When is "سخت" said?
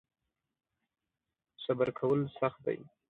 2.39-2.59